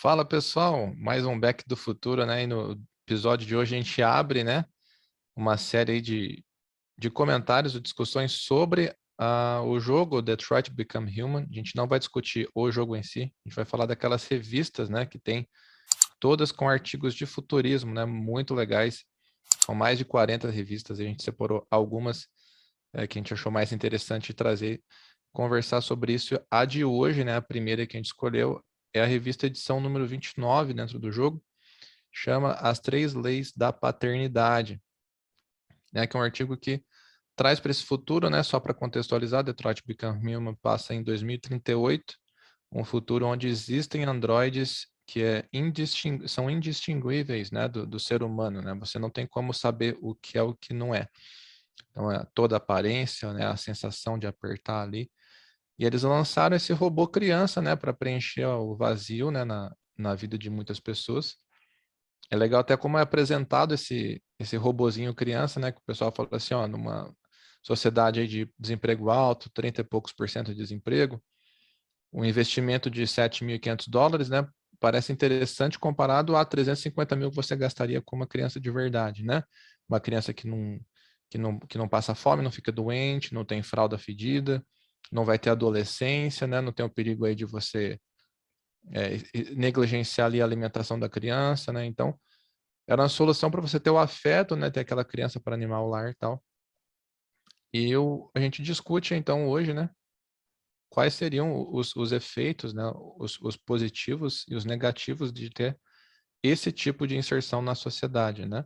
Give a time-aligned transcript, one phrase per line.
[0.00, 2.44] Fala pessoal, mais um Back do Futuro, né?
[2.44, 4.64] E no episódio de hoje a gente abre, né,
[5.36, 6.42] uma série de,
[6.96, 11.46] de comentários e discussões sobre uh, o jogo Detroit Become Human.
[11.50, 14.88] A gente não vai discutir o jogo em si, a gente vai falar daquelas revistas,
[14.88, 15.46] né, que tem
[16.18, 19.04] todas com artigos de futurismo, né, muito legais.
[19.66, 22.26] São mais de 40 revistas, a gente separou algumas
[22.94, 24.82] é, que a gente achou mais interessante trazer,
[25.30, 26.40] conversar sobre isso.
[26.50, 30.06] A de hoje, né, a primeira que a gente escolheu, é a revista edição número
[30.06, 31.42] 29 dentro do jogo,
[32.12, 34.80] chama As Três Leis da Paternidade,
[35.92, 36.82] né, que é um artigo que
[37.36, 42.14] traz para esse futuro, né, só para contextualizar, Detroit Become Human passa em 2038,
[42.72, 48.62] um futuro onde existem androides que é indisting são indistinguíveis né, do, do, ser humano,
[48.62, 48.72] né?
[48.76, 51.08] Você não tem como saber o que é o que não é.
[51.90, 55.10] Então, é toda a aparência, né, a sensação de apertar ali.
[55.80, 60.36] E eles lançaram esse robô criança, né, para preencher o vazio, né, na, na vida
[60.36, 61.36] de muitas pessoas.
[62.30, 66.28] É legal até como é apresentado esse esse robozinho criança, né, que o pessoal fala
[66.32, 67.10] assim, ó, numa
[67.62, 71.22] sociedade de desemprego alto, 30 e poucos por cento de desemprego,
[72.12, 74.46] um investimento de 7.500 dólares, né,
[74.78, 79.42] parece interessante comparado a 350 mil que você gastaria com uma criança de verdade, né?
[79.88, 80.78] Uma criança que não,
[81.30, 84.64] que não, que não passa fome, não fica doente, não tem fralda fedida,
[85.12, 86.60] não vai ter adolescência, né?
[86.60, 87.98] Não tem o perigo aí de você
[88.92, 89.18] é,
[89.54, 91.84] negligenciar ali a alimentação da criança, né?
[91.84, 92.18] Então,
[92.86, 94.70] era uma solução para você ter o afeto, né?
[94.70, 96.42] Ter aquela criança para animar o lar e tal.
[97.72, 99.90] E eu, a gente discute então hoje, né?
[100.88, 102.82] Quais seriam os, os efeitos, né?
[103.16, 105.78] Os, os positivos e os negativos de ter
[106.42, 108.64] esse tipo de inserção na sociedade, né?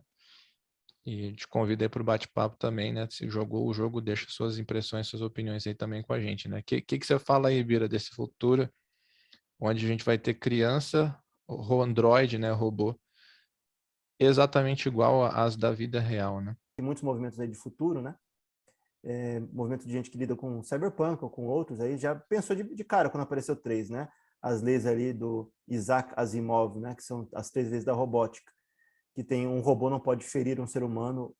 [1.05, 3.07] E te convidei para o bate-papo também, né?
[3.11, 6.59] Se jogou o jogo, deixa suas impressões, suas opiniões aí também com a gente, né?
[6.59, 8.67] O que, que, que, você fala aí, Bira, desse futuro,
[9.59, 11.15] onde a gente vai ter criança,
[11.47, 12.51] o Android, né?
[12.51, 12.99] Robô,
[14.19, 16.57] exatamente igual às da vida real, né?
[16.75, 18.15] Tem muitos movimentos aí de futuro, né?
[19.03, 22.63] É, movimento de gente que lida com cyberpunk ou com outros aí, já pensou de,
[22.63, 24.09] de cara quando apareceu três, né?
[24.41, 26.95] As leis ali do Isaac Asimov, né?
[26.95, 28.54] Que são as três leis da robótica
[29.15, 31.33] que tem um robô não pode ferir um ser humano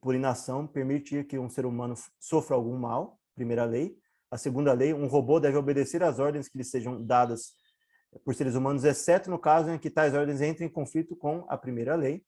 [0.00, 3.96] por inação, permitir que um ser humano sofra algum mal, primeira lei.
[4.30, 7.52] A segunda lei, um robô deve obedecer às ordens que lhe sejam dadas
[8.24, 11.56] por seres humanos, exceto no caso em que tais ordens entrem em conflito com a
[11.56, 12.22] primeira lei.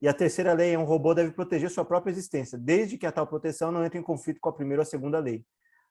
[0.00, 3.12] E a terceira lei é um robô deve proteger sua própria existência, desde que a
[3.12, 5.44] tal proteção não entre em conflito com a primeira ou a segunda lei.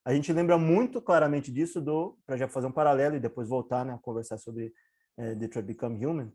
[0.05, 3.83] A gente lembra muito claramente disso do, para já fazer um paralelo e depois voltar
[3.83, 4.71] né, a conversar sobre
[5.17, 6.31] é, Detroit Become Human,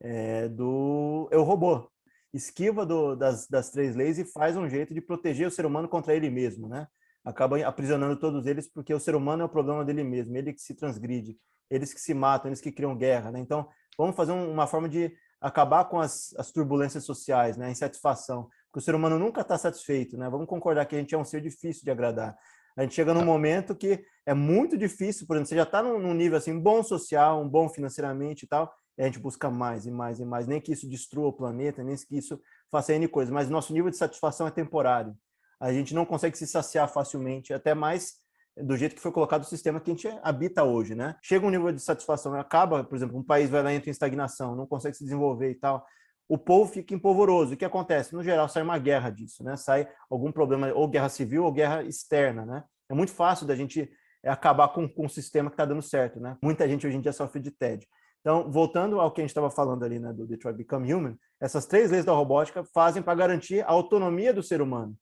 [0.00, 1.90] é, do Eu Robô.
[2.32, 5.88] Esquiva do, das, das três leis e faz um jeito de proteger o ser humano
[5.88, 6.86] contra ele mesmo, né?
[7.24, 10.60] Acaba aprisionando todos eles porque o ser humano é o problema dele mesmo, ele que
[10.60, 11.38] se transgride,
[11.70, 13.40] eles que se matam, eles que criam guerra, né?
[13.40, 13.66] Então,
[13.96, 17.66] vamos fazer um, uma forma de acabar com as, as turbulências sociais, né?
[17.66, 20.28] A insatisfação, porque o ser humano nunca está satisfeito, né?
[20.28, 22.36] Vamos concordar que a gente é um ser difícil de agradar.
[22.76, 23.26] A gente chega num tá.
[23.26, 26.82] momento que é muito difícil, por exemplo, você já está num, num nível assim bom
[26.82, 30.60] social, um bom financeiramente e tal, a gente busca mais e mais e mais, nem
[30.60, 33.96] que isso destrua o planeta, nem que isso faça N coisas, mas nosso nível de
[33.96, 35.16] satisfação é temporário.
[35.60, 38.14] A gente não consegue se saciar facilmente, até mais
[38.56, 41.14] do jeito que foi colocado o sistema que a gente habita hoje, né?
[41.22, 44.56] Chega um nível de satisfação, acaba, por exemplo, um país vai lá entra em estagnação,
[44.56, 45.86] não consegue se desenvolver e tal,
[46.28, 47.54] o povo fica empolvoroso.
[47.54, 48.14] O que acontece?
[48.14, 49.56] No geral, sai uma guerra disso, né?
[49.56, 52.64] Sai algum problema, ou guerra civil ou guerra externa, né?
[52.90, 53.90] É muito fácil da gente
[54.24, 56.36] acabar com, com um sistema que está dando certo, né?
[56.42, 57.88] Muita gente hoje em dia sofre de tédio.
[58.28, 61.64] Então, voltando ao que a gente estava falando ali, né, do Detroit Become Human, essas
[61.64, 64.94] três leis da robótica fazem para garantir a autonomia do ser humano.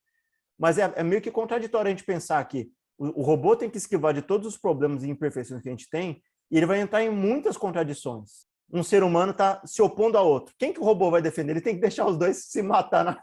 [0.57, 3.79] Mas é, é, meio que contraditório a gente pensar que o, o robô tem que
[3.79, 7.03] esquivar de todos os problemas e imperfeições que a gente tem, e ele vai entrar
[7.03, 8.47] em muitas contradições.
[8.73, 10.55] Um ser humano está se opondo a outro.
[10.57, 11.55] Quem que o robô vai defender?
[11.55, 13.21] Ele tem que deixar os dois se matar na,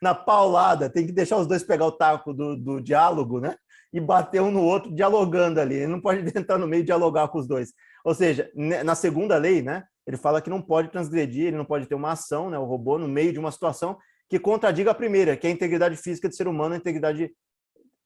[0.00, 3.56] na paulada, tem que deixar os dois pegar o taco do, do diálogo, né?
[3.92, 5.74] E bater um no outro dialogando ali.
[5.74, 7.72] Ele não pode entrar no meio e dialogar com os dois.
[8.04, 11.86] Ou seja, na segunda lei, né, ele fala que não pode transgredir, ele não pode
[11.86, 13.98] ter uma ação, né, o robô, no meio de uma situação
[14.28, 17.30] que contradiga a primeira, que é a integridade física do ser humano, a integridade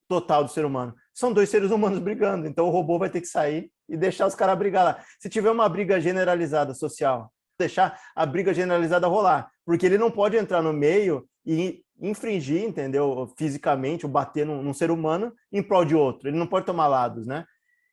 [0.08, 0.94] total do ser humano.
[1.12, 4.34] São dois seres humanos brigando, então o robô vai ter que sair e deixar os
[4.34, 5.04] caras brigar lá.
[5.18, 10.36] Se tiver uma briga generalizada social, deixar a briga generalizada rolar, porque ele não pode
[10.36, 15.84] entrar no meio e infringir, entendeu, fisicamente, ou bater num, num ser humano em prol
[15.84, 16.28] de outro.
[16.28, 17.44] Ele não pode tomar lados, né?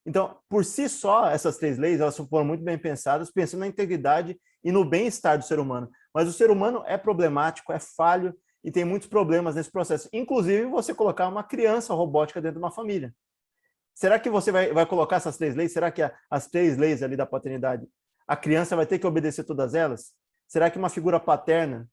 [0.06, 4.40] Então, por si só, essas três leis, elas foram muito bem pensadas, pensando na integridade
[4.64, 5.90] e no bem-estar do ser humano.
[6.14, 10.10] Mas o ser humano é problemático, é falho e tem muitos problemas nesse processo.
[10.12, 13.14] Inclusive, você colocar uma criança robótica dentro de uma família.
[13.94, 15.74] Será que você vai, vai colocar essas três leis?
[15.74, 17.88] Será que a, as três leis ali da paternidade
[18.28, 20.14] A criança vai ter que obedecer todas elas?
[20.48, 21.88] Será que uma figura paterna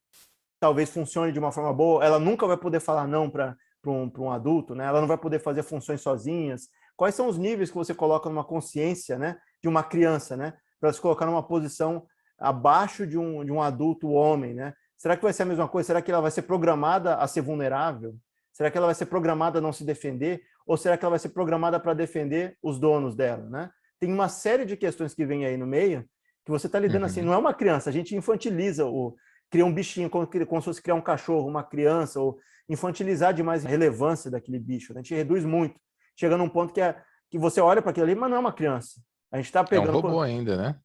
[0.59, 2.03] talvez funcione de uma forma boa?
[2.03, 4.85] Ela nunca vai poder falar não para um, um adulto, né?
[4.85, 6.69] Ela não vai poder fazer funções sozinhas.
[6.99, 10.91] Quais são os níveis que você coloca numa consciência, né, de uma criança, né, para
[10.91, 12.05] se colocar numa posição
[12.37, 14.73] abaixo de um, de um adulto homem, né?
[14.97, 15.87] Será que vai ser a mesma coisa?
[15.87, 18.17] Será que ela vai ser programada a ser vulnerável?
[18.51, 20.41] Será que ela vai ser programada a não se defender?
[20.67, 23.69] Ou será que ela vai ser programada para defender os donos dela, né?
[23.97, 26.03] Tem uma série de questões que vem aí no meio
[26.43, 27.27] que você está lidando assim, uhum.
[27.27, 29.15] assim, não é uma criança, a gente infantiliza o
[29.49, 32.37] cria um bichinho como, como se fosse criar um cachorro, uma criança, ou
[32.67, 34.93] infantilizar demais a relevância daquele bicho.
[34.93, 34.99] Né?
[34.99, 35.79] A gente reduz muito,
[36.19, 38.39] chegando a um ponto que, é, que você olha para aquilo ali, mas não é
[38.39, 39.01] uma criança.
[39.31, 39.87] A gente está pegando.
[39.87, 40.75] É um robô ainda, né?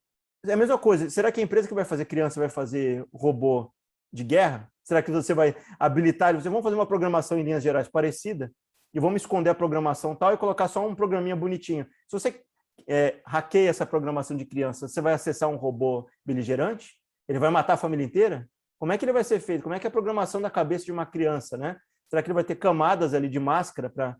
[0.46, 1.10] É a mesma coisa.
[1.10, 3.72] Será que a empresa que vai fazer criança vai fazer robô
[4.12, 4.70] de guerra?
[4.84, 6.34] Será que você vai habilitar?
[6.34, 8.52] Você vamos fazer uma programação em linhas gerais parecida
[8.92, 11.84] e vamos esconder a programação tal e colocar só um programinha bonitinho.
[12.08, 12.44] Se você
[12.86, 16.92] é, hackeia essa programação de criança, você vai acessar um robô beligerante?
[17.26, 18.48] Ele vai matar a família inteira?
[18.78, 19.62] Como é que ele vai ser feito?
[19.62, 21.76] Como é que é a programação da cabeça de uma criança, né?
[22.10, 24.16] Será que ele vai ter camadas ali de máscara para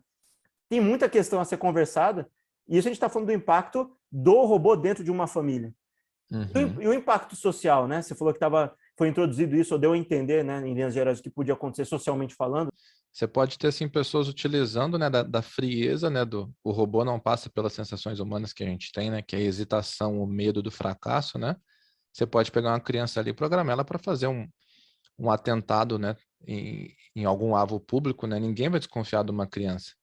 [0.69, 2.29] tem muita questão a ser conversada,
[2.67, 5.73] e isso a gente está falando do impacto do robô dentro de uma família.
[6.31, 6.81] Uhum.
[6.81, 8.01] E o impacto social, né?
[8.01, 11.19] Você falou que tava, foi introduzido isso, ou deu a entender, né, em linhas gerais,
[11.19, 12.71] o que podia acontecer socialmente falando.
[13.13, 16.51] Você pode ter, assim, pessoas utilizando, né, da, da, frieza, né, do...
[16.63, 19.41] O robô não passa pelas sensações humanas que a gente tem, né, que é a
[19.43, 21.55] hesitação, o medo do fracasso, né?
[22.11, 24.47] Você pode pegar uma criança ali e programar ela para fazer um,
[25.17, 26.15] um atentado, né,
[26.45, 28.39] em, em algum alvo público, né?
[28.39, 29.93] Ninguém vai desconfiar de uma criança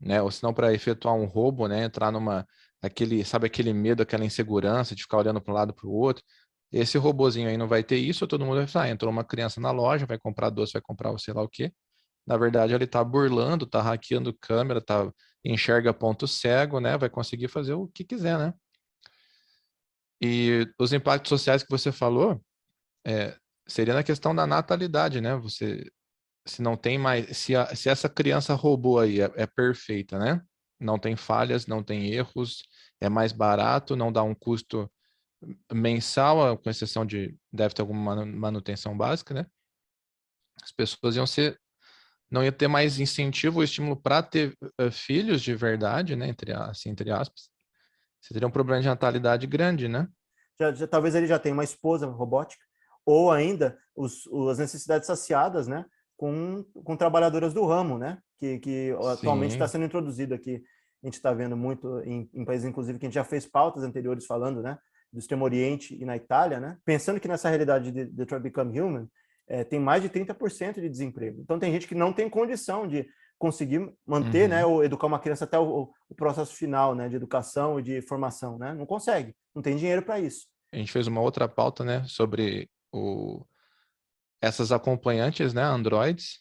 [0.00, 0.22] né?
[0.22, 1.84] Ou senão para efetuar um roubo, né?
[1.84, 2.46] Entrar numa
[2.82, 6.22] aquele, sabe aquele medo, aquela insegurança de ficar olhando para um lado para o outro.
[6.72, 9.60] Esse robozinho aí não vai ter isso, todo mundo vai falar, ah, entrou uma criança
[9.60, 11.72] na loja, vai comprar doce, vai comprar sei lá o quê.
[12.26, 15.10] Na verdade, ele está burlando, está hackeando câmera, tá
[15.44, 16.98] enxerga ponto cego, né?
[16.98, 18.52] Vai conseguir fazer o que quiser, né?
[20.20, 22.40] E os impactos sociais que você falou,
[23.06, 23.36] é,
[23.68, 25.36] seria na questão da natalidade, né?
[25.36, 25.88] Você
[26.46, 30.40] se não tem mais, se, a, se essa criança roubou aí é, é, perfeita, né?
[30.80, 32.62] Não tem falhas, não tem erros,
[33.00, 34.90] é mais barato, não dá um custo
[35.72, 39.46] mensal, com exceção de deve ter alguma manutenção básica, né?
[40.62, 41.60] As pessoas iam ser,
[42.30, 46.28] não ia ter mais incentivo ou estímulo para ter uh, filhos de verdade, né?
[46.28, 47.50] Entre assim, entre aspas.
[48.20, 50.08] Você teria um problema de natalidade grande, né?
[50.58, 52.64] Já, já, talvez ele já tenha uma esposa robótica,
[53.04, 55.84] ou ainda os, as necessidades saciadas, né?
[56.16, 58.18] Com, com trabalhadoras do ramo, né?
[58.38, 60.62] Que, que atualmente está sendo introduzido aqui.
[61.02, 63.82] A gente está vendo muito em, em, países, inclusive, que a gente já fez pautas
[63.82, 64.78] anteriores falando, né?
[65.12, 66.76] Do Extremo Oriente e na Itália, né?
[66.84, 69.08] Pensando que nessa realidade de Detroit Become Human,
[69.48, 71.40] é, tem mais de 30% de desemprego.
[71.40, 73.06] Então, tem gente que não tem condição de
[73.38, 74.70] conseguir manter, né, uhum.
[74.70, 78.00] né, ou educar uma criança até o, o, processo final, né, de educação e de
[78.02, 78.72] formação, né?
[78.74, 80.46] Não consegue, não tem dinheiro para isso.
[80.72, 83.44] A gente fez uma outra pauta, né, sobre o
[84.40, 86.40] essas acompanhantes, né, androids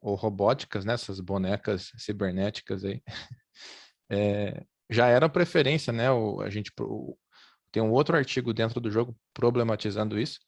[0.00, 3.02] ou robóticas, né, essas bonecas cibernéticas aí,
[4.10, 7.16] é, já era preferência, né, o, a gente o,
[7.72, 10.40] tem um outro artigo dentro do jogo problematizando isso,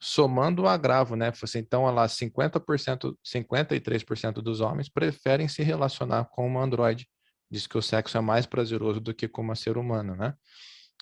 [0.00, 6.46] somando o agravo, né, fosse então lá 50%, 53% dos homens preferem se relacionar com
[6.46, 7.08] uma android,
[7.50, 10.34] diz que o sexo é mais prazeroso do que com uma ser humano, né?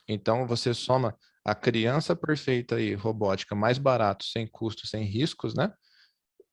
[0.07, 5.73] Então você soma a criança perfeita e robótica mais barato, sem custo, sem riscos, né?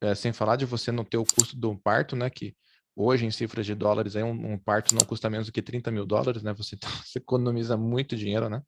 [0.01, 2.29] É, sem falar de você não ter o custo um parto, né?
[2.29, 2.55] Que
[2.95, 5.91] hoje, em cifras de dólares, aí um, um parto não custa menos do que 30
[5.91, 6.53] mil dólares, né?
[6.53, 8.61] Você, você economiza muito dinheiro, né?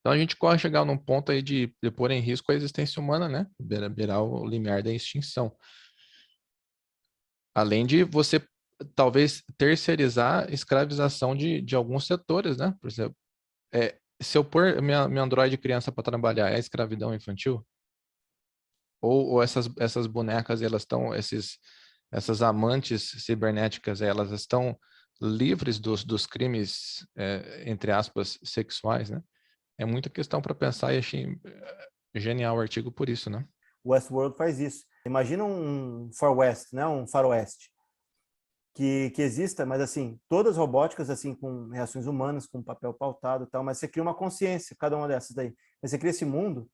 [0.00, 3.02] Então a gente corre chegar num ponto aí de, de pôr em risco a existência
[3.02, 3.46] humana, né?
[3.60, 5.54] Beirar o limiar da extinção.
[7.54, 8.42] Além de você
[8.94, 12.74] talvez terceirizar escravização de, de alguns setores, né?
[12.80, 13.16] Por exemplo,
[13.74, 17.64] é, se eu pôr minha, minha Android criança para trabalhar, é escravidão infantil?
[19.00, 21.58] Ou, ou essas, essas bonecas, elas estão, esses,
[22.12, 24.78] essas amantes cibernéticas, elas estão
[25.20, 29.22] livres dos, dos crimes, é, entre aspas, sexuais, né?
[29.78, 33.46] É muita questão para pensar e achei eh, genial o artigo por isso, né?
[33.82, 34.84] Westworld faz isso.
[35.06, 36.86] Imagina um Far West, né?
[36.86, 37.70] Um faroeste
[38.80, 43.46] que, que exista, mas assim, todas robóticas assim com reações humanas, com papel pautado e
[43.46, 45.54] tal, mas você cria uma consciência, cada uma dessas daí.
[45.82, 46.66] Mas você cria esse mundo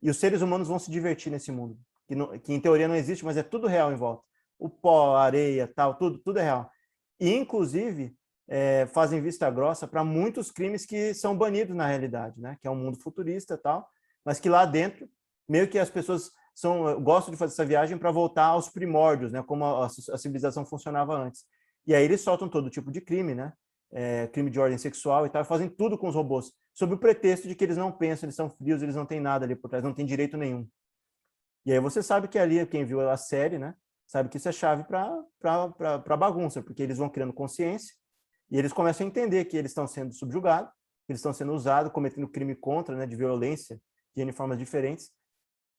[0.00, 3.24] e os seres humanos vão se divertir nesse mundo, que, que em teoria não existe,
[3.24, 4.22] mas é tudo real em volta.
[4.56, 6.70] O pó, a areia, tal, tudo, tudo é real.
[7.18, 12.56] E inclusive é, fazem vista grossa para muitos crimes que são banidos na realidade, né?
[12.62, 13.84] Que é um mundo futurista e tal,
[14.24, 15.10] mas que lá dentro
[15.48, 19.32] meio que as pessoas são, eu gosto de fazer essa viagem para voltar aos primórdios,
[19.32, 21.44] né, como a, a, civilização funcionava antes.
[21.86, 23.52] E aí eles soltam todo tipo de crime, né?
[23.90, 27.48] é, crime de ordem sexual e tal, fazem tudo com os robôs, sob o pretexto
[27.48, 29.82] de que eles não pensam, eles são frios, eles não têm nada ali por trás,
[29.82, 30.68] não têm direito nenhum.
[31.64, 33.74] E aí você sabe que ali, quem viu a série, né,
[34.06, 37.94] sabe que isso é chave para bagunça, porque eles vão criando consciência
[38.50, 40.70] e eles começam a entender que eles estão sendo subjugados,
[41.08, 43.80] eles estão sendo usados, cometendo crime contra, né, de violência,
[44.14, 45.12] de formas diferentes,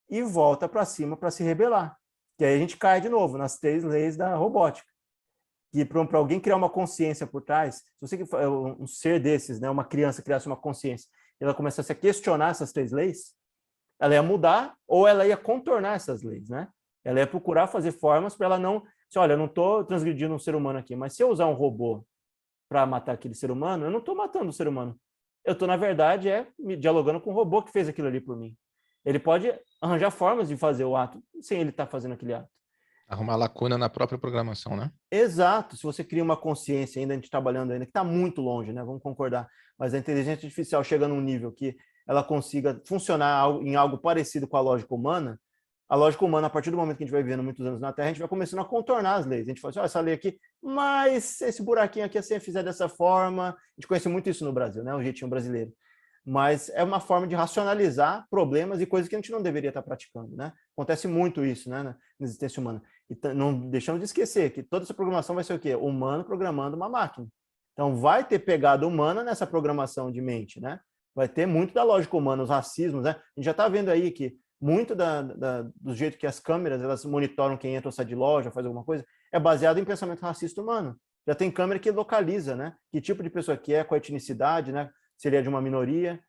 [0.09, 1.97] e volta para cima para se rebelar.
[2.37, 4.89] Que aí a gente cai de novo nas três leis da robótica
[5.71, 9.85] que para alguém criar uma consciência por trás, se você um ser desses, né, uma
[9.85, 11.07] criança criasse uma consciência,
[11.39, 13.35] ela começasse a questionar essas três leis,
[13.99, 16.67] ela ia mudar ou ela ia contornar essas leis, né?
[17.03, 20.39] Ela ia procurar fazer formas para ela não, se olha, eu não estou transgredindo um
[20.39, 22.05] ser humano aqui, mas se eu usar um robô
[22.67, 24.99] para matar aquele ser humano, eu não estou matando o ser humano.
[25.45, 26.47] Eu estou na verdade é
[26.77, 28.55] dialogando com o robô que fez aquilo ali por mim.
[29.05, 29.47] Ele pode
[29.81, 32.49] arranjar formas de fazer o ato sem ele estar tá fazendo aquele ato.
[33.07, 34.91] Arrumar lacuna na própria programação, né?
[35.09, 35.75] Exato.
[35.75, 38.83] Se você cria uma consciência ainda, a gente trabalhando ainda, que está muito longe, né?
[38.83, 39.47] Vamos concordar.
[39.79, 41.75] Mas a inteligência artificial chega num nível que
[42.07, 45.39] ela consiga funcionar em algo parecido com a lógica humana,
[45.87, 47.91] a lógica humana, a partir do momento que a gente vai vivendo muitos anos na
[47.91, 49.45] Terra, a gente vai começando a contornar as leis.
[49.45, 52.87] A gente fala assim, oh, essa lei aqui, mas esse buraquinho aqui, assim, fizer dessa
[52.87, 53.49] forma.
[53.49, 54.93] A gente conhece muito isso no Brasil, né?
[54.93, 55.73] O jeitinho brasileiro
[56.25, 59.81] mas é uma forma de racionalizar problemas e coisas que a gente não deveria estar
[59.81, 60.53] praticando, né?
[60.75, 62.81] Acontece muito isso, né, na existência humana.
[63.09, 65.75] E não deixamos de esquecer que toda essa programação vai ser o quê?
[65.75, 67.27] Humano programando uma máquina.
[67.73, 70.79] Então vai ter pegada humana nessa programação de mente, né?
[71.15, 73.11] Vai ter muito da lógica humana, os racismos, né?
[73.11, 76.81] A gente já está vendo aí que muito da, da, do jeito que as câmeras
[76.81, 80.21] elas monitoram quem entra ou sai de loja, faz alguma coisa, é baseado em pensamento
[80.21, 80.99] racista humano.
[81.25, 82.75] Já tem câmera que localiza, né?
[82.91, 84.89] Que tipo de pessoa que é, a etnicidade, né?
[85.19, 86.19] Se ele é de uma minoria.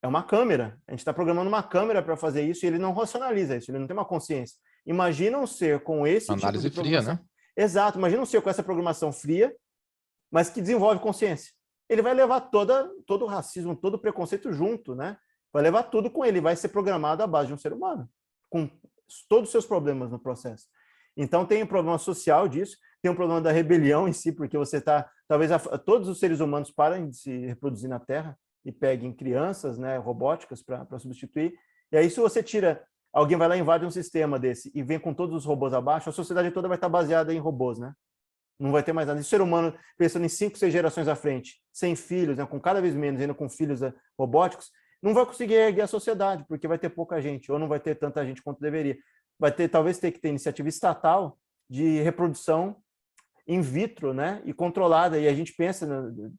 [0.00, 0.80] É uma câmera.
[0.86, 3.80] A gente está programando uma câmera para fazer isso e ele não racionaliza isso, ele
[3.80, 4.56] não tem uma consciência.
[4.86, 7.18] Imagina um ser com esse Análise tipo de fria, né?
[7.56, 7.98] Exato.
[7.98, 9.52] Imagina um ser com essa programação fria,
[10.30, 11.52] mas que desenvolve consciência.
[11.88, 15.16] Ele vai levar toda, todo o racismo, todo o preconceito junto, né?
[15.52, 18.08] Vai levar tudo com ele, vai ser programado à base de um ser humano,
[18.48, 18.70] com
[19.28, 20.68] todos os seus problemas no processo.
[21.16, 24.58] Então tem o um problema social disso, tem um problema da rebelião em si, porque
[24.58, 28.72] você está talvez a, todos os seres humanos parem de se reproduzir na Terra e
[28.72, 31.54] peguem crianças, né, robóticas para substituir.
[31.92, 34.98] E aí se você tira, alguém vai lá e invade um sistema desse e vem
[34.98, 37.92] com todos os robôs abaixo, a sociedade toda vai estar baseada em robôs, né?
[38.58, 39.20] Não vai ter mais nada.
[39.20, 42.60] E o ser humano, pensando em cinco, seis gerações à frente, sem filhos, né, com
[42.60, 46.66] cada vez menos, ainda com filhos né, robóticos, não vai conseguir erguer a sociedade, porque
[46.66, 48.98] vai ter pouca gente, ou não vai ter tanta gente quanto deveria.
[49.38, 51.38] Vai ter, talvez, ter que ter iniciativa estatal
[51.70, 52.76] de reprodução
[53.48, 55.18] in vitro, né, e controlada.
[55.18, 55.88] E a gente pensa,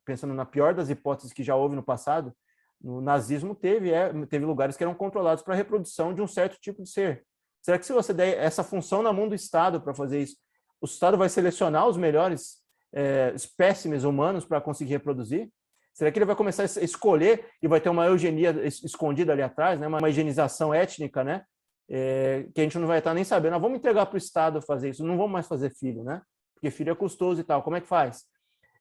[0.05, 2.31] pensando na pior das hipóteses que já houve no passado,
[2.79, 6.57] no nazismo teve, é, teve lugares que eram controlados para a reprodução de um certo
[6.61, 7.25] tipo de ser.
[7.61, 10.37] Será que se você der essa função na mão do Estado para fazer isso,
[10.79, 12.59] o Estado vai selecionar os melhores
[12.93, 15.49] é, espécimes humanos para conseguir reproduzir?
[15.93, 19.77] Será que ele vai começar a escolher e vai ter uma eugenia escondida ali atrás,
[19.79, 19.87] né?
[19.87, 21.43] uma, uma higienização étnica, né?
[21.89, 23.55] É, que a gente não vai estar nem sabendo.
[23.55, 26.21] Ah, vamos entregar para o Estado fazer isso, não vamos mais fazer filho, né?
[26.59, 27.63] Porque filho é custoso e tal.
[27.63, 28.25] Como é que faz?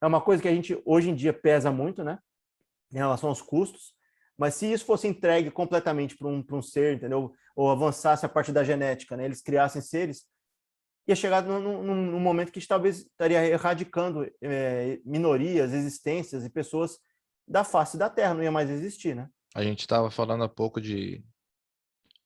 [0.01, 2.19] É uma coisa que a gente hoje em dia pesa muito, né?
[2.91, 3.93] Em relação aos custos.
[4.37, 7.33] Mas se isso fosse entregue completamente para um, um ser, entendeu?
[7.55, 9.25] Ou avançasse a parte da genética, né?
[9.25, 10.25] Eles criassem seres,
[11.07, 16.99] ia chegar num, num, num momento que talvez estaria erradicando é, minorias, existências e pessoas
[17.47, 19.27] da face da Terra, não ia mais existir, né?
[19.55, 21.23] A gente estava falando há pouco de,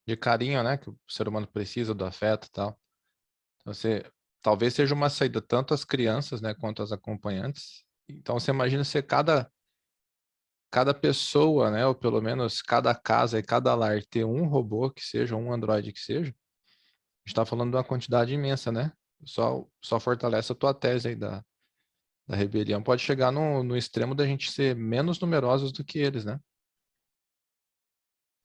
[0.06, 0.78] de carinho, né?
[0.78, 2.78] Que o ser humano precisa do afeto e tal.
[3.62, 4.04] Então, você
[4.44, 7.84] talvez seja uma saída tanto as crianças, né, quanto as acompanhantes.
[8.08, 9.50] Então você imagina se cada
[10.70, 15.04] cada pessoa, né, ou pelo menos cada casa e cada lar ter um robô que
[15.04, 18.92] seja, um Android que seja, a gente está falando de uma quantidade imensa, né?
[19.24, 21.46] Só, só fortalece a tua tese aí da,
[22.28, 22.82] da rebelião.
[22.82, 26.40] Pode chegar no, no extremo da gente ser menos numerosos do que eles, né?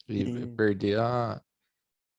[0.06, 0.46] E, e...
[0.54, 1.42] perder a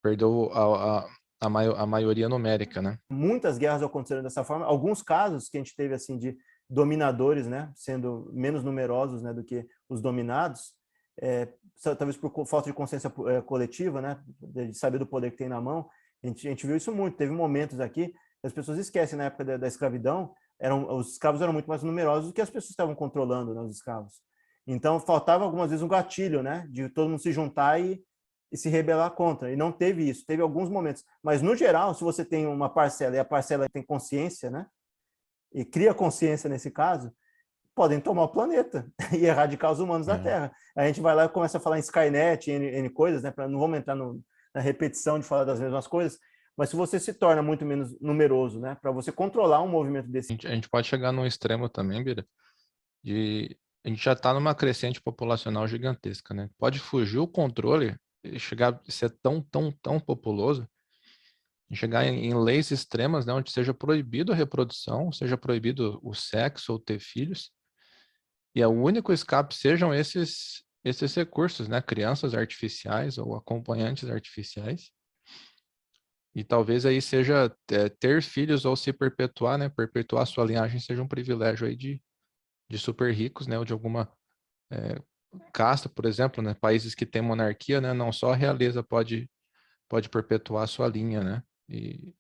[0.02, 2.98] perder a, a, a, a maioria numérica, né?
[3.10, 4.66] Muitas guerras aconteceram dessa forma.
[4.66, 6.38] Alguns casos que a gente teve assim de
[6.70, 10.76] dominadores, né, sendo menos numerosos, né, do que os dominados,
[11.20, 11.48] é,
[11.82, 15.60] talvez por falta de consciência é, coletiva, né, de saber do poder que tem na
[15.60, 15.90] mão.
[16.24, 17.18] A gente, a gente viu isso muito.
[17.18, 21.54] Teve momentos aqui as pessoas esquecem na época da, da escravidão, eram os escravos eram
[21.54, 24.22] muito mais numerosos do que as pessoas estavam controlando né, os escravos.
[24.66, 28.02] Então faltava algumas vezes um gatilho, né, de todo mundo se juntar e
[28.52, 29.52] e se rebelar contra.
[29.52, 31.04] E não teve isso, teve alguns momentos.
[31.24, 34.66] Mas, no geral, se você tem uma parcela e a parcela tem consciência, né?
[35.54, 37.12] E cria consciência nesse caso,
[37.76, 40.18] podem tomar o planeta e erradicar os humanos é.
[40.18, 40.52] da Terra.
[40.76, 43.32] A gente vai lá e começa a falar em Skynet, N, N coisas, né?
[43.32, 44.22] Pra, não vamos entrar no,
[44.54, 46.20] na repetição de falar das mesmas coisas,
[46.58, 48.76] mas se você se torna muito menos numeroso, né?
[48.82, 50.34] Para você controlar um movimento desse.
[50.46, 52.26] A gente, pode chegar num extremo também, Bira,
[53.04, 56.50] de a gente já está numa crescente populacional gigantesca, né?
[56.58, 57.96] Pode fugir o controle
[58.38, 60.68] chegar ser tão, tão, tão populoso,
[61.74, 66.74] chegar em, em, leis extremas, né, onde seja proibido a reprodução, seja proibido o sexo
[66.74, 67.52] ou ter filhos,
[68.56, 74.92] e o único escape sejam esses esses recursos, né, crianças artificiais ou acompanhantes artificiais.
[76.34, 81.02] E talvez aí seja é, ter filhos ou se perpetuar, né, perpetuar sua linhagem seja
[81.02, 82.02] um privilégio aí de,
[82.70, 84.12] de super ricos, né, ou de alguma
[84.72, 85.02] é,
[85.54, 89.30] casta, por exemplo, né, países que têm monarquia, né, não só a realeza pode
[89.88, 92.14] pode perpetuar sua linha, né, e,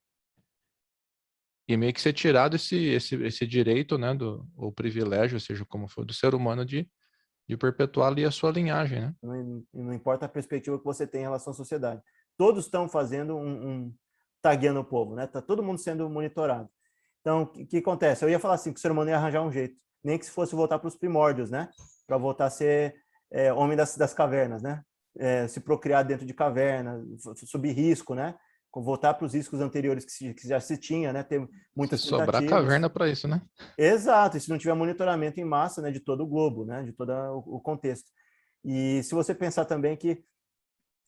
[1.67, 5.87] e meio que ser tirado esse, esse, esse direito, né, do, ou privilégio, seja como
[5.87, 6.89] for, do ser humano de,
[7.47, 9.15] de perpetuar ali a sua linhagem, né?
[9.21, 12.01] Não, não importa a perspectiva que você tem em relação à sociedade.
[12.37, 13.95] Todos estão fazendo um, um
[14.41, 15.27] tagueando o povo, né?
[15.27, 16.69] Tá todo mundo sendo monitorado.
[17.21, 18.23] Então, o que, que, acontece?
[18.23, 20.31] Eu ia falar assim, que o ser humano ia arranjar um jeito, nem que se
[20.31, 21.69] fosse voltar para os primórdios, né?
[22.09, 22.95] Para voltar a ser
[23.31, 24.81] é, homem das, das cavernas, né?
[25.17, 27.05] É, se procriar dentro de cavernas,
[27.45, 28.35] subir risco, né?
[28.75, 31.23] voltar para os riscos anteriores que, se, que, já se tinha, né?
[31.23, 33.41] Ter muitas se sobrar caverna para isso, né?
[33.77, 36.93] Exato, e se não tiver monitoramento em massa, né, de todo o globo, né, de
[36.93, 37.11] todo
[37.47, 38.11] o contexto.
[38.63, 40.23] E se você pensar também que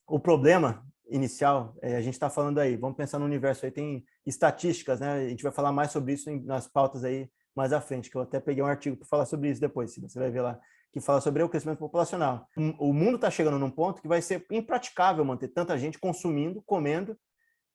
[0.08, 4.04] o problema inicial, é, a gente está falando aí, vamos pensar no universo aí, tem
[4.26, 5.12] estatísticas, né?
[5.12, 8.22] A gente vai falar mais sobre isso nas pautas aí mais à frente, que eu
[8.22, 10.58] até peguei um artigo para falar sobre isso depois, você vai ver lá,
[10.92, 12.46] que fala sobre o crescimento populacional.
[12.78, 17.16] O mundo está chegando num ponto que vai ser impraticável manter tanta gente consumindo, comendo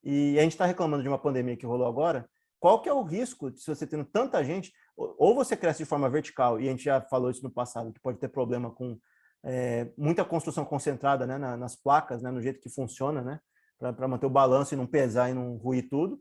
[0.04, 2.30] e a gente está reclamando de uma pandemia que rolou agora.
[2.60, 6.10] Qual que é o risco de você tendo tanta gente, ou você cresce de forma
[6.10, 9.00] vertical, e a gente já falou isso no passado, que pode ter problema com
[9.44, 13.40] é, muita construção concentrada né, nas placas, né, no jeito que funciona, né,
[13.80, 16.20] para manter o balanço e não pesar e não ruir tudo,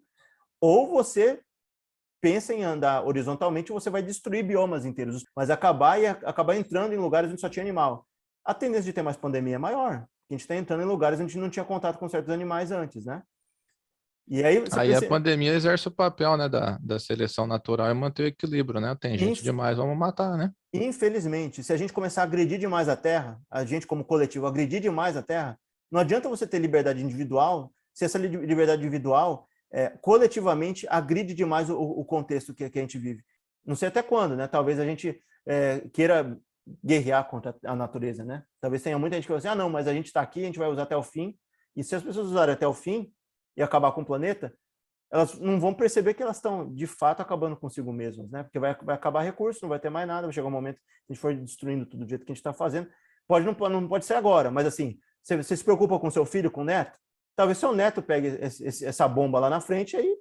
[0.61, 1.41] ou você
[2.27, 6.97] pensa em andar horizontalmente, você vai destruir biomas inteiros, mas acabar e acabar entrando em
[6.97, 8.05] lugares onde só tinha animal.
[8.45, 10.05] A tendência de ter mais pandemia é maior.
[10.29, 13.23] A gente está entrando em lugares onde não tinha contato com certos animais antes, né?
[14.27, 18.25] E aí, aí a pandemia exerce o papel né, da, da seleção natural e manter
[18.25, 18.97] o equilíbrio, né?
[19.01, 19.45] Tem gente Inf...
[19.45, 20.51] demais, vamos matar, né?
[20.75, 24.81] Infelizmente, se a gente começar a agredir demais a Terra, a gente como coletivo agredir
[24.81, 25.57] demais a Terra,
[25.89, 31.79] não adianta você ter liberdade individual se essa liberdade individual é, coletivamente agride demais o,
[31.79, 33.23] o contexto que, que, a gente vive.
[33.65, 34.47] Não sei até quando, né?
[34.47, 36.39] Talvez a gente é, queira
[36.85, 38.45] guerrear contra a natureza, né?
[38.61, 40.47] Talvez tenha muita gente que fala assim, ah, não, mas a gente está aqui, a
[40.47, 41.37] gente vai usar até o fim.
[41.75, 43.13] E se as pessoas usarem até o fim,
[43.57, 44.53] e acabar com o planeta,
[45.11, 48.43] elas não vão perceber que elas estão de fato acabando consigo mesmas, né?
[48.43, 51.13] Porque vai, vai acabar recurso, não vai ter mais nada, vai chegar um momento que
[51.13, 52.89] a gente for destruindo tudo do jeito que a gente está fazendo.
[53.27, 56.51] Pode não, não pode ser agora, mas assim, você, você, se preocupa com seu filho,
[56.51, 56.99] com o neto?
[57.37, 60.17] Talvez seu neto pegue esse, essa bomba lá na frente aí,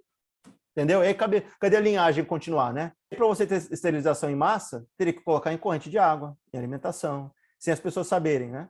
[0.75, 1.01] entendeu?
[1.01, 2.91] Aí cadê, cadê a linhagem continuar, né?
[3.09, 7.31] Para você ter esterilização em massa, teria que colocar em corrente de água, em alimentação,
[7.57, 8.67] sem as pessoas saberem, né?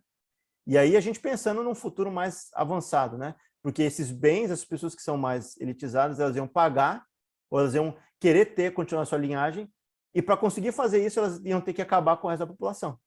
[0.67, 3.36] E aí a gente pensando num futuro mais avançado, né?
[3.65, 7.03] porque esses bens, as pessoas que são mais elitizadas, elas iam pagar,
[7.49, 9.67] ou elas iam querer ter, continuar sua linhagem,
[10.13, 12.99] e para conseguir fazer isso, elas iam ter que acabar com o resto da população,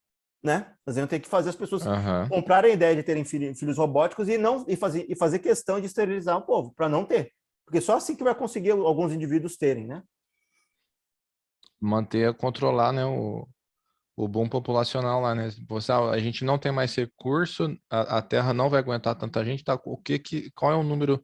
[0.43, 0.73] né?
[0.87, 2.29] Elas iam ter que fazer as pessoas uhum.
[2.29, 5.87] comprarem a ideia de terem filhos robóticos e não e fazer, e fazer questão de
[5.87, 7.33] esterilizar o povo, para não ter.
[7.65, 10.03] Porque só assim que vai conseguir alguns indivíduos terem, né?
[11.81, 13.47] Manter, controlar, né, o,
[14.17, 15.51] o boom populacional lá, né?
[15.69, 19.45] Você, ah, a gente não tem mais recurso, a, a, Terra não vai aguentar tanta
[19.45, 19.79] gente, tá?
[19.85, 21.23] O que que, qual é o número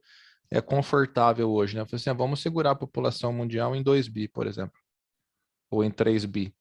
[0.50, 1.84] é confortável hoje, né?
[1.90, 4.78] Assim, ah, vamos segurar a população mundial em 2 bi, por exemplo,
[5.70, 6.54] ou em 3 bi.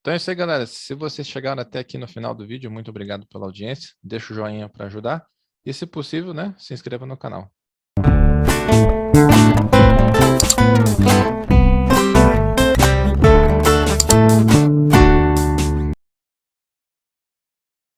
[0.00, 0.66] Então é isso aí, galera.
[0.66, 3.90] Se vocês chegaram até aqui no final do vídeo, muito obrigado pela audiência.
[4.02, 5.26] Deixa o joinha para ajudar.
[5.64, 7.52] E, se possível, né, se inscreva no canal.